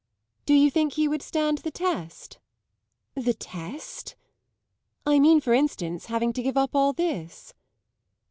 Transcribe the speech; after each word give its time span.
"Do 0.47 0.55
you 0.55 0.71
think 0.71 0.93
he 0.93 1.07
would 1.07 1.21
stand 1.21 1.59
the 1.59 1.69
test?" 1.69 2.39
"The 3.13 3.35
test?" 3.35 4.15
"I 5.05 5.19
mean 5.19 5.39
for 5.39 5.53
instance 5.53 6.07
having 6.07 6.33
to 6.33 6.41
give 6.41 6.57
up 6.57 6.73
all 6.75 6.91
this." 6.91 7.53